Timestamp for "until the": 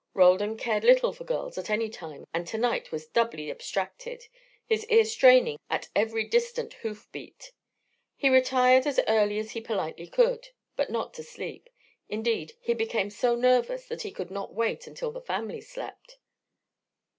14.87-15.21